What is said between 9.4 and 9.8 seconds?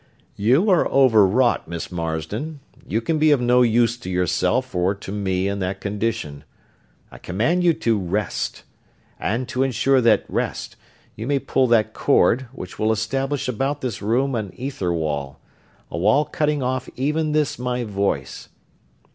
to